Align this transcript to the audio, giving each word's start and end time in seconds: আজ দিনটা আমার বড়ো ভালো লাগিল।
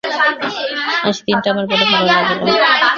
আজ 1.07 1.17
দিনটা 1.25 1.47
আমার 1.53 1.65
বড়ো 1.69 1.85
ভালো 1.91 2.05
লাগিল। 2.09 2.39